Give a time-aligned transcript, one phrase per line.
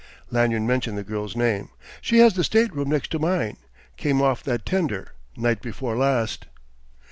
[0.31, 1.69] Lanyard mentioned the girl's name.
[2.01, 3.57] "She has the stateroom next to mine
[3.97, 6.47] came off that tender, night before last."